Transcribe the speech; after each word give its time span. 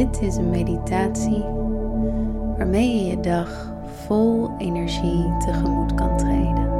Dit 0.00 0.20
is 0.20 0.36
een 0.36 0.50
meditatie 0.50 1.44
waarmee 2.56 2.96
je 2.96 3.06
je 3.06 3.20
dag 3.20 3.72
vol 4.06 4.50
energie 4.58 5.36
tegemoet 5.38 5.94
kan 5.94 6.16
treden. 6.16 6.70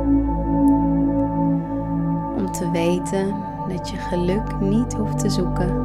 Om 2.36 2.52
te 2.52 2.70
weten 2.70 3.34
dat 3.68 3.88
je 3.88 3.96
geluk 3.96 4.60
niet 4.60 4.92
hoeft 4.92 5.18
te 5.18 5.28
zoeken, 5.28 5.76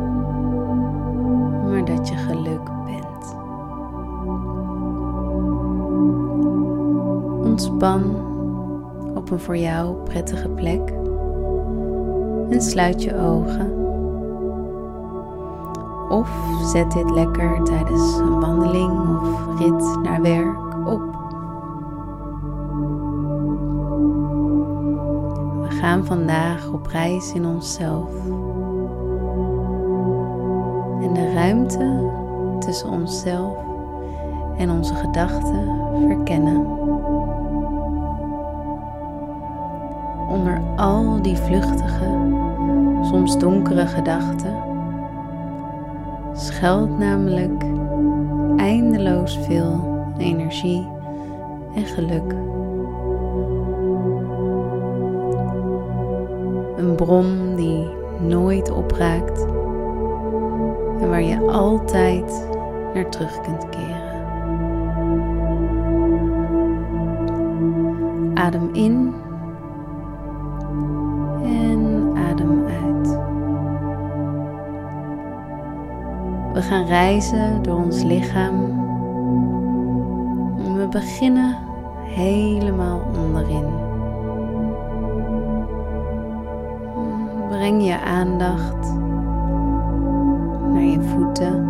maar 1.69 1.85
dat 1.85 2.07
je 2.07 2.15
geluk 2.15 2.63
bent. 2.85 3.35
Ontspan 7.45 8.03
op 9.15 9.31
een 9.31 9.39
voor 9.39 9.57
jou 9.57 9.95
prettige 10.03 10.49
plek 10.49 10.93
en 12.49 12.61
sluit 12.61 13.03
je 13.03 13.17
ogen. 13.17 13.84
Of 16.09 16.29
zet 16.63 16.91
dit 16.91 17.09
lekker 17.11 17.63
tijdens 17.63 18.17
een 18.17 18.39
wandeling 18.39 18.99
of 18.99 19.59
rit 19.59 20.03
naar 20.03 20.21
werk 20.21 20.87
op. 20.87 21.01
We 25.61 25.67
gaan 25.69 26.05
vandaag 26.05 26.69
op 26.71 26.87
reis 26.87 27.33
in 27.33 27.45
onszelf. 27.45 28.09
En 31.01 31.13
de 31.13 31.33
ruimte 31.33 32.11
tussen 32.59 32.89
onszelf 32.89 33.57
en 34.57 34.71
onze 34.71 34.95
gedachten 34.95 35.69
verkennen. 36.07 36.65
Onder 40.29 40.61
al 40.75 41.21
die 41.21 41.37
vluchtige, 41.37 42.17
soms 43.01 43.37
donkere 43.37 43.87
gedachten 43.87 44.74
schuilt 46.35 46.97
namelijk 46.97 47.63
eindeloos 48.57 49.37
veel 49.37 50.03
energie 50.17 50.87
en 51.75 51.85
geluk. 51.85 52.33
Een 56.77 56.95
bron 56.95 57.55
die 57.55 57.87
nooit 58.19 58.71
opraakt 58.71 59.45
en 60.99 61.09
waar 61.09 61.23
je 61.23 61.39
altijd 61.39 62.47
naar 62.93 63.09
terug 63.09 63.41
kunt 63.41 63.69
keren. 63.69 64.23
Adem 68.33 68.69
in 68.73 69.13
We 76.55 76.61
gaan 76.61 76.85
reizen 76.85 77.61
door 77.61 77.75
ons 77.75 78.03
lichaam. 78.03 78.55
We 80.77 80.87
beginnen 80.89 81.57
helemaal 82.03 83.01
onderin. 83.17 83.65
Breng 87.49 87.85
je 87.85 87.99
aandacht 88.01 88.93
naar 90.71 90.83
je 90.83 91.01
voeten, 91.01 91.65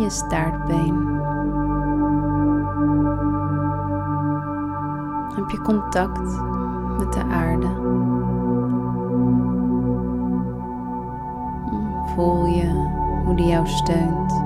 je 0.00 0.10
staartbeen. 0.10 1.08
Heb 5.34 5.50
je 5.50 5.60
contact 5.62 6.40
met 6.98 7.12
de 7.12 7.22
aarde? 7.30 7.68
Voel 12.20 12.46
je 12.46 12.68
hoe 13.24 13.34
die 13.34 13.46
jou 13.46 13.66
steunt. 13.66 14.42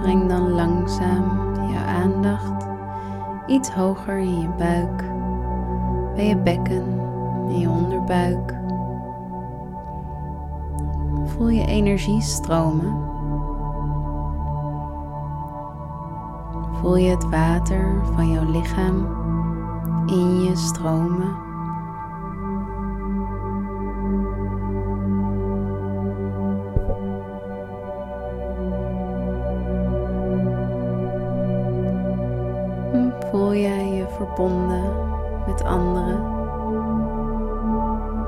Breng 0.00 0.28
dan 0.28 0.50
langzaam 0.50 1.24
je 1.70 1.78
aandacht 1.78 2.68
iets 3.46 3.70
hoger 3.70 4.18
in 4.18 4.40
je 4.40 4.48
buik, 4.48 5.04
bij 6.14 6.26
je 6.26 6.36
bekken, 6.36 6.84
in 7.48 7.58
je 7.58 7.68
onderbuik. 7.68 8.54
Voel 11.24 11.48
je 11.48 11.66
energie 11.66 12.20
stromen. 12.22 13.19
Voel 16.80 16.96
je 16.96 17.10
het 17.10 17.28
water 17.28 17.94
van 18.14 18.30
jouw 18.30 18.50
lichaam 18.50 19.06
in 20.06 20.42
je 20.42 20.56
stromen. 20.56 21.36
Voel 33.30 33.54
jij 33.54 33.88
je 33.88 34.06
verbonden 34.08 34.92
met 35.46 35.64
anderen, 35.64 36.18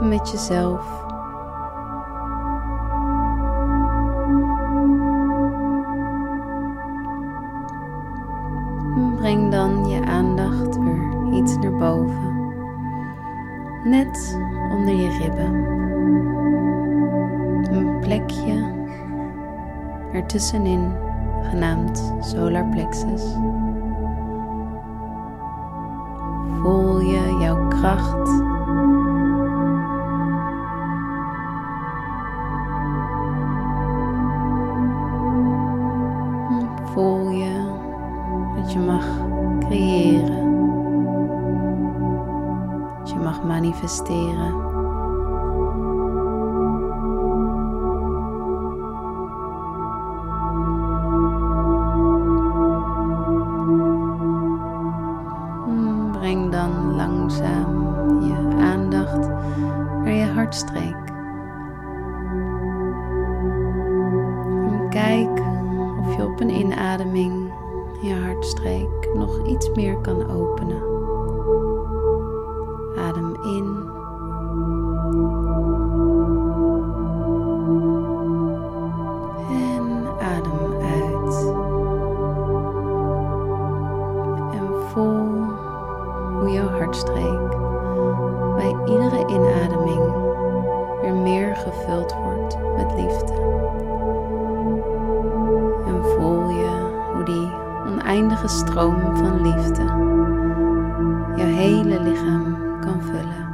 met 0.08 0.30
jezelf. 0.30 1.11
Breng 8.92 9.50
dan 9.50 9.88
je 9.88 10.04
aandacht 10.04 10.78
weer 10.78 11.32
iets 11.32 11.56
naar 11.56 11.76
boven, 11.76 12.52
net 13.84 14.38
onder 14.70 14.94
je 14.94 15.08
ribben. 15.08 15.54
Een 17.72 17.98
plekje 18.00 18.72
ertussenin, 20.12 20.92
genaamd 21.42 22.14
solar 22.20 22.64
plexus. 22.68 23.22
Voel 26.62 27.00
je 27.00 27.36
jouw 27.40 27.68
kracht. 27.68 28.41
Manifesteren. 43.92 44.71
En 95.86 96.04
voel 96.04 96.48
je 96.48 96.90
hoe 97.14 97.24
die 97.24 97.50
oneindige 97.92 98.48
stroom 98.48 99.16
van 99.16 99.42
liefde 99.42 99.84
jouw 101.36 101.46
hele 101.46 102.00
lichaam 102.00 102.56
kan 102.80 103.02
vullen. 103.02 103.51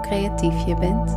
creatief 0.00 0.66
je 0.66 0.74
bent. 0.74 1.10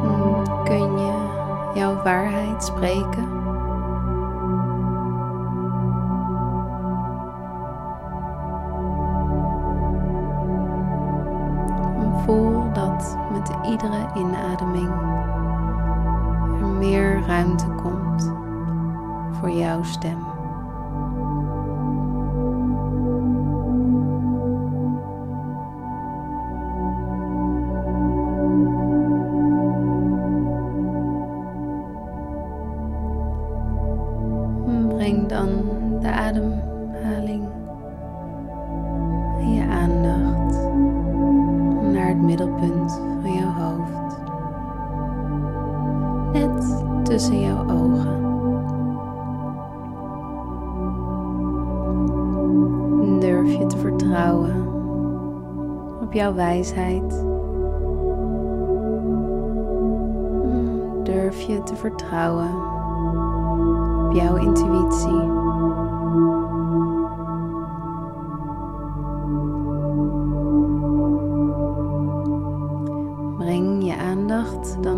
Hmm, 0.00 0.64
kun 0.64 0.96
je 0.98 1.12
jouw 1.74 2.02
waarheid 2.02 2.64
spreken? 2.64 3.36
Voel 12.24 12.72
dat 12.72 13.18
met 13.32 13.50
iedere 13.70 14.06
inademing 14.14 14.90
er 16.60 16.66
meer 16.66 17.22
ruimte 17.26 17.66
komt 17.66 18.32
voor 19.32 19.50
jouw 19.50 19.82
stem. 19.82 20.27
Op 56.08 56.14
jouw 56.14 56.34
wijsheid. 56.34 57.10
Durf 61.02 61.40
je 61.40 61.62
te 61.62 61.76
vertrouwen 61.76 62.54
op 64.06 64.12
jouw 64.12 64.36
intuïtie. 64.36 65.26
Breng 73.36 73.84
je 73.84 73.96
aandacht 73.96 74.82
dan 74.82 74.97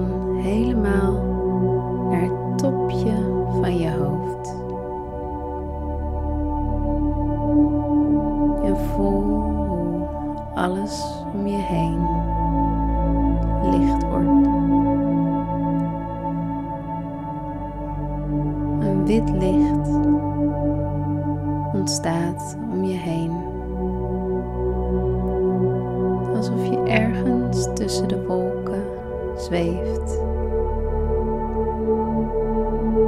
wit 19.10 19.30
licht 19.30 19.88
ontstaat 21.74 22.56
om 22.72 22.84
je 22.84 22.96
heen. 22.96 23.30
Alsof 26.36 26.66
je 26.66 26.82
ergens 26.84 27.68
tussen 27.74 28.08
de 28.08 28.26
wolken 28.26 28.82
zweeft. 29.36 30.18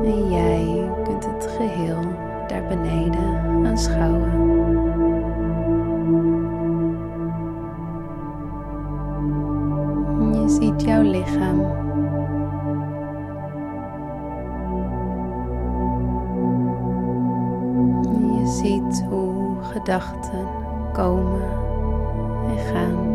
En 0.05 0.31
jij 0.31 0.91
kunt 1.05 1.27
het 1.27 1.47
geheel 1.57 2.01
daar 2.49 2.67
beneden 2.69 3.67
aanschouwen. 3.67 4.31
Je 10.33 10.49
ziet 10.49 10.83
jouw 10.83 11.03
lichaam. 11.03 11.82
Gedachten 19.83 20.49
komen 20.93 21.43
en 22.47 22.59
gaan. 22.59 23.11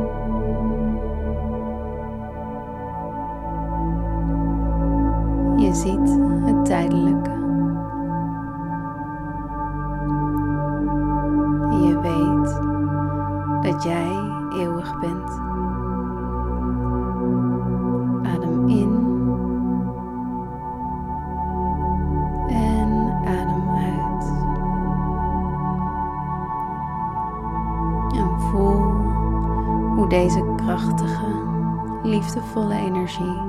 Je 5.60 5.74
ziet 5.74 6.20
het 6.46 6.66
tijdelijke. 6.66 7.30
Je 11.86 12.00
weet 12.02 12.62
dat 13.72 13.84
jij 13.84 14.10
eeuwig 14.60 15.00
bent. 15.00 15.27
Hoe 29.98 30.10
deze 30.10 30.54
krachtige, 30.56 31.26
liefdevolle 32.04 32.76
energie 32.76 33.42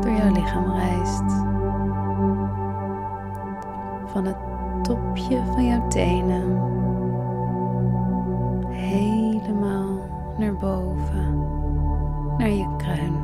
door 0.00 0.10
jouw 0.10 0.32
lichaam 0.32 0.64
reist. 0.64 1.44
Van 4.06 4.24
het 4.24 4.36
topje 4.82 5.42
van 5.52 5.66
jouw 5.66 5.88
tenen 5.88 6.60
helemaal 8.70 9.98
naar 10.38 10.54
boven, 10.54 11.48
naar 12.38 12.50
je 12.50 12.76
kruin. 12.76 13.14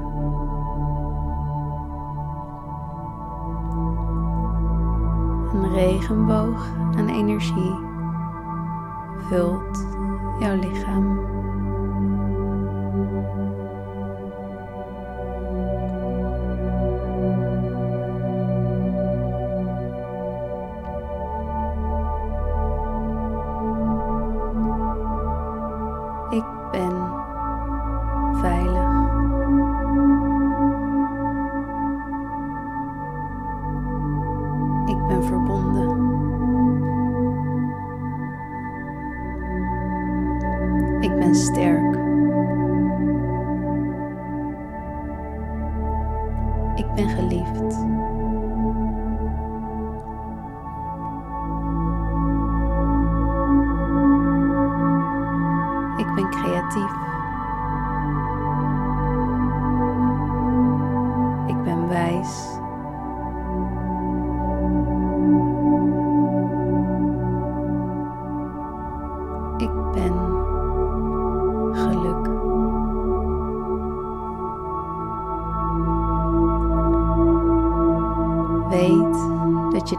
Een 5.53 5.73
regenboog 5.73 6.75
aan 6.97 7.09
energie 7.09 7.75
vult 9.29 9.87
jouw 10.39 10.55
lichaam. 10.55 11.32
Ángel 47.03 47.32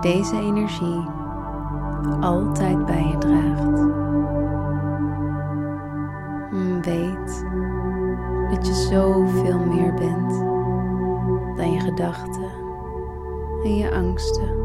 deze 0.03 0.35
energie 0.35 1.05
altijd 2.21 2.85
bij 2.85 3.07
je 3.07 3.17
draagt. 3.17 3.81
Weet 6.85 7.45
dat 8.49 8.67
je 8.67 8.73
zoveel 8.73 9.59
meer 9.59 9.93
bent 9.93 10.31
dan 11.57 11.71
je 11.71 11.79
gedachten 11.79 12.51
en 13.63 13.75
je 13.75 13.91
angsten. 13.91 14.61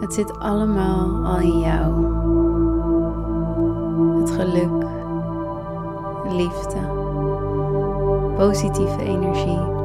Het 0.00 0.14
zit 0.14 0.38
allemaal 0.38 1.24
al 1.24 1.38
in 1.38 1.58
jou. 1.58 2.04
Het 4.20 4.30
geluk, 4.30 4.86
liefde, 6.28 6.80
positieve 8.36 9.02
energie. 9.02 9.81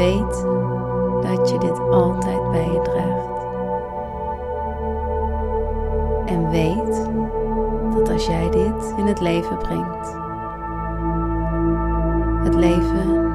Weet 0.00 0.46
dat 1.22 1.50
je 1.50 1.58
dit 1.58 1.78
altijd 1.90 2.50
bij 2.50 2.64
je 2.72 2.80
draagt. 2.82 3.44
En 6.26 6.50
weet 6.50 7.10
dat 7.94 8.10
als 8.10 8.26
jij 8.26 8.50
dit 8.50 8.94
in 8.96 9.06
het 9.06 9.20
leven 9.20 9.58
brengt, 9.58 10.16
het 12.44 12.54
leven 12.54 13.30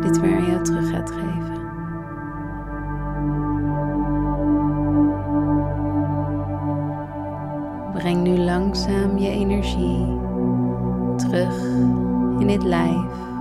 dit 0.00 0.20
weer 0.20 0.36
aan 0.36 0.46
jou 0.46 0.62
terug 0.62 0.90
gaat 0.90 1.10
geven. 1.10 1.60
Breng 7.92 8.22
nu 8.22 8.38
langzaam 8.38 9.18
je 9.18 9.28
energie 9.28 10.20
terug 11.16 11.64
in 12.38 12.46
dit 12.46 12.62
lijf, 12.62 13.31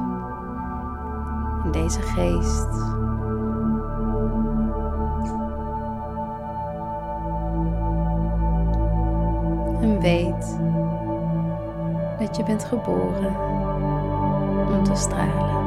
deze 1.71 2.01
geest. 2.01 2.67
En 9.81 9.99
weet 9.99 10.59
dat 12.19 12.37
je 12.37 12.43
bent 12.43 12.63
geboren 12.63 13.35
om 14.71 14.83
te 14.83 14.95
stralen. 14.95 15.60